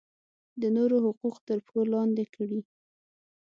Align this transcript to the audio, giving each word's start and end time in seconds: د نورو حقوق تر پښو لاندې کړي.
د 0.61 0.63
نورو 0.77 0.97
حقوق 1.05 1.35
تر 1.47 1.57
پښو 1.65 1.81
لاندې 1.93 2.25
کړي. 2.35 2.61